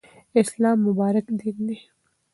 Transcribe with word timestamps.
اسلام 0.41 0.77
مبارک 0.87 1.25
دین 1.39 1.57
دی. 1.67 1.77